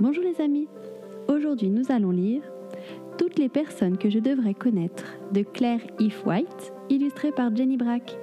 Bonjour 0.00 0.24
les 0.24 0.40
amis, 0.40 0.66
aujourd'hui 1.28 1.68
nous 1.68 1.92
allons 1.92 2.10
lire 2.10 2.40
Toutes 3.18 3.38
les 3.38 3.50
personnes 3.50 3.98
que 3.98 4.08
je 4.08 4.18
devrais 4.18 4.54
connaître 4.54 5.04
de 5.30 5.42
Claire 5.42 5.82
If 5.98 6.24
White, 6.24 6.72
illustré 6.88 7.32
par 7.32 7.54
Jenny 7.54 7.76
Brack. 7.76 8.16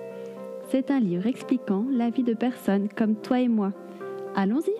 C'est 0.70 0.90
un 0.90 1.00
livre 1.00 1.28
expliquant 1.28 1.86
la 1.92 2.10
vie 2.10 2.24
de 2.24 2.34
personnes 2.34 2.90
comme 2.90 3.16
toi 3.16 3.42
et 3.42 3.48
moi. 3.48 3.74
Allons-y 4.34 4.72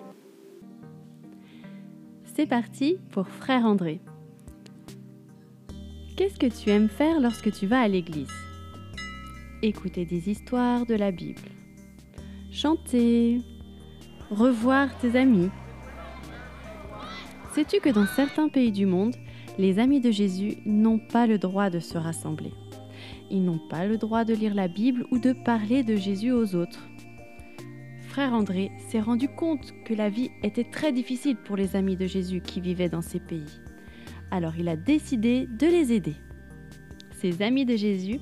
C'est 2.24 2.46
parti 2.46 2.98
pour 3.12 3.28
Frère 3.28 3.64
André. 3.64 4.00
Qu'est-ce 6.16 6.40
que 6.40 6.46
tu 6.46 6.70
aimes 6.70 6.88
faire 6.88 7.20
lorsque 7.20 7.52
tu 7.52 7.68
vas 7.68 7.82
à 7.82 7.86
l'église? 7.86 8.32
Écouter 9.62 10.04
des 10.04 10.28
histoires 10.28 10.84
de 10.84 10.96
la 10.96 11.12
Bible, 11.12 11.42
chanter, 12.50 13.38
revoir 14.32 14.98
tes 14.98 15.16
amis 15.16 15.50
Sais-tu 17.58 17.80
que 17.80 17.88
dans 17.88 18.06
certains 18.06 18.48
pays 18.48 18.70
du 18.70 18.86
monde, 18.86 19.16
les 19.58 19.80
amis 19.80 20.00
de 20.00 20.12
Jésus 20.12 20.58
n'ont 20.64 21.00
pas 21.00 21.26
le 21.26 21.38
droit 21.38 21.70
de 21.70 21.80
se 21.80 21.98
rassembler? 21.98 22.52
Ils 23.32 23.42
n'ont 23.42 23.58
pas 23.58 23.84
le 23.84 23.98
droit 23.98 24.24
de 24.24 24.32
lire 24.32 24.54
la 24.54 24.68
Bible 24.68 25.04
ou 25.10 25.18
de 25.18 25.32
parler 25.32 25.82
de 25.82 25.96
Jésus 25.96 26.30
aux 26.30 26.54
autres. 26.54 26.88
Frère 28.06 28.32
André 28.32 28.70
s'est 28.88 29.00
rendu 29.00 29.26
compte 29.26 29.74
que 29.84 29.92
la 29.92 30.08
vie 30.08 30.30
était 30.44 30.70
très 30.70 30.92
difficile 30.92 31.34
pour 31.34 31.56
les 31.56 31.74
amis 31.74 31.96
de 31.96 32.06
Jésus 32.06 32.42
qui 32.42 32.60
vivaient 32.60 32.88
dans 32.88 33.02
ces 33.02 33.18
pays. 33.18 33.58
Alors 34.30 34.54
il 34.56 34.68
a 34.68 34.76
décidé 34.76 35.48
de 35.48 35.66
les 35.66 35.92
aider. 35.92 36.14
Ces 37.10 37.42
amis 37.42 37.64
de 37.64 37.74
Jésus 37.74 38.20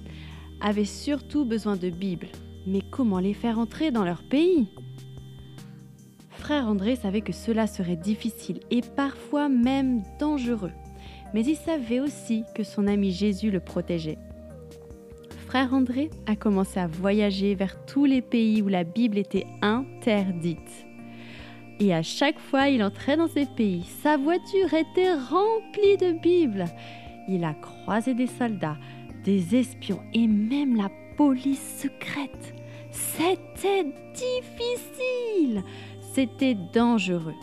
avaient 0.62 0.86
surtout 0.86 1.44
besoin 1.44 1.76
de 1.76 1.90
Bible, 1.90 2.28
mais 2.66 2.80
comment 2.90 3.18
les 3.18 3.34
faire 3.34 3.58
entrer 3.58 3.90
dans 3.90 4.06
leur 4.06 4.22
pays? 4.22 4.66
Frère 6.46 6.68
André 6.68 6.94
savait 6.94 7.22
que 7.22 7.32
cela 7.32 7.66
serait 7.66 7.96
difficile 7.96 8.60
et 8.70 8.80
parfois 8.80 9.48
même 9.48 10.04
dangereux, 10.20 10.70
mais 11.34 11.44
il 11.44 11.56
savait 11.56 11.98
aussi 11.98 12.44
que 12.54 12.62
son 12.62 12.86
ami 12.86 13.10
Jésus 13.10 13.50
le 13.50 13.58
protégeait. 13.58 14.18
Frère 15.48 15.74
André 15.74 16.08
a 16.26 16.36
commencé 16.36 16.78
à 16.78 16.86
voyager 16.86 17.56
vers 17.56 17.84
tous 17.86 18.04
les 18.04 18.22
pays 18.22 18.62
où 18.62 18.68
la 18.68 18.84
Bible 18.84 19.18
était 19.18 19.44
interdite. 19.60 20.86
Et 21.80 21.92
à 21.92 22.04
chaque 22.04 22.38
fois 22.38 22.68
il 22.68 22.80
entrait 22.84 23.16
dans 23.16 23.26
ces 23.26 23.46
pays, 23.46 23.82
sa 24.04 24.16
voiture 24.16 24.72
était 24.72 25.14
remplie 25.14 25.96
de 25.96 26.12
Bibles. 26.12 26.66
Il 27.28 27.42
a 27.42 27.54
croisé 27.54 28.14
des 28.14 28.28
soldats, 28.28 28.78
des 29.24 29.56
espions 29.56 30.02
et 30.14 30.28
même 30.28 30.76
la 30.76 30.92
police 31.16 31.82
secrète. 31.82 32.54
C'était 32.92 33.92
difficile. 34.14 35.64
C'était 36.16 36.54
dangereux. 36.54 37.34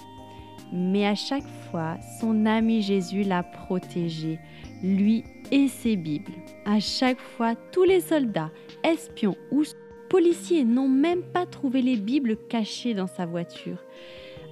Mais 0.71 1.05
à 1.05 1.13
chaque 1.13 1.47
fois, 1.69 1.97
son 2.19 2.47
ami 2.47 2.81
Jésus 2.81 3.21
l'a 3.21 3.43
protégé, 3.43 4.39
lui 4.81 5.23
et 5.52 5.67
ses 5.67 5.95
Bibles. 5.95 6.33
À 6.65 6.80
chaque 6.80 7.19
fois, 7.19 7.53
tous 7.71 7.83
les 7.83 8.02
soldats, 8.02 8.49
espions 8.83 9.35
ou 9.52 9.61
policiers 10.09 10.63
n'ont 10.63 10.88
même 10.88 11.21
pas 11.21 11.45
trouvé 11.45 11.83
les 11.83 11.97
Bibles 11.97 12.35
cachées 12.49 12.95
dans 12.95 13.05
sa 13.05 13.27
voiture. 13.27 13.77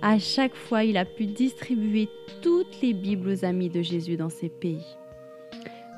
À 0.03 0.19
chaque 0.19 0.55
fois, 0.55 0.83
il 0.83 0.97
a 0.97 1.05
pu 1.05 1.25
distribuer 1.25 2.07
toutes 2.43 2.79
les 2.83 2.93
Bibles 2.93 3.27
aux 3.27 3.43
amis 3.43 3.69
de 3.69 3.81
Jésus 3.81 4.17
dans 4.17 4.29
ces 4.29 4.49
pays. 4.49 4.85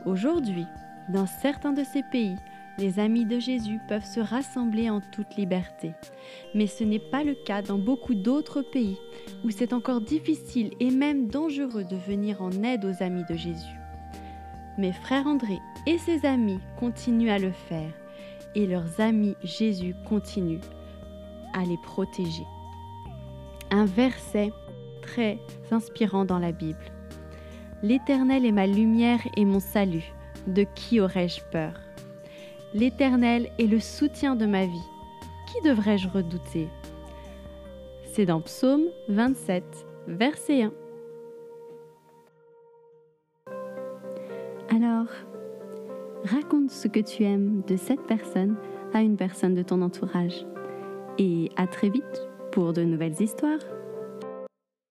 Aujourd'hui, 0.06 0.64
dans 1.10 1.28
certains 1.28 1.74
de 1.74 1.84
ces 1.84 2.04
pays, 2.10 2.38
les 2.78 3.00
amis 3.00 3.26
de 3.26 3.40
Jésus 3.40 3.80
peuvent 3.88 4.06
se 4.06 4.20
rassembler 4.20 4.90
en 4.90 5.00
toute 5.00 5.36
liberté. 5.36 5.92
Mais 6.56 6.68
ce 6.68 6.84
n'est 6.84 7.00
pas 7.00 7.24
le 7.24 7.36
cas 7.36 7.62
dans 7.62 7.78
beaucoup 7.78 8.16
d'autres 8.16 8.62
pays 8.62 8.98
où 9.44 9.52
c'est 9.52 9.74
encore 9.74 10.02
difficile 10.02 10.72
et 10.80 10.90
même 10.90 11.28
dangereux 11.28 11.84
de 11.84 11.96
venir 11.96 12.42
en 12.42 12.52
aide 12.64 12.86
aux 12.86 13.04
amis 13.04 13.26
de 13.30 13.36
Jésus. 13.36 13.78
Mais 14.78 14.92
frère 14.92 15.28
André 15.28 15.60
et 15.86 15.98
ses 15.98 16.26
amis 16.26 16.60
continuent 16.80 17.30
à 17.30 17.38
le 17.38 17.52
faire 17.52 17.94
et 18.56 18.66
leurs 18.66 19.00
amis 19.00 19.36
Jésus 19.44 19.96
continuent 20.08 20.62
à 21.54 21.64
les 21.64 21.78
protéger. 21.78 22.46
Un 23.70 23.86
verset 23.86 24.52
très 25.02 25.40
inspirant 25.72 26.26
dans 26.26 26.40
la 26.40 26.52
Bible. 26.52 26.92
L'Éternel 27.84 28.46
est 28.46 28.52
ma 28.52 28.66
lumière 28.66 29.20
et 29.36 29.46
mon 29.46 29.60
salut. 29.60 30.14
De 30.48 30.66
qui 30.76 31.00
aurais-je 31.00 31.42
peur? 31.52 31.83
L'Éternel 32.76 33.52
est 33.60 33.68
le 33.68 33.80
soutien 33.80 34.36
de 34.36 34.48
ma 34.48 34.66
vie. 34.66 34.90
Qui 35.48 35.62
devrais-je 35.62 36.08
redouter? 36.08 36.68
C'est 38.06 38.26
dans 38.26 38.42
Psaume 38.42 38.86
27, 39.10 39.64
verset 40.08 40.64
1. 40.64 40.74
Alors, 44.76 45.06
raconte 46.24 46.72
ce 46.72 46.88
que 46.88 47.00
tu 47.00 47.24
aimes 47.24 47.62
de 47.68 47.76
cette 47.76 48.08
personne 48.08 48.56
à 48.92 49.02
une 49.02 49.18
personne 49.18 49.54
de 49.54 49.62
ton 49.62 49.84
entourage. 49.84 50.44
Et 51.20 51.50
à 51.56 51.68
très 51.68 51.90
vite 51.90 52.28
pour 52.52 52.74
de 52.74 52.84
nouvelles 52.84 53.22
histoires. 53.22 53.60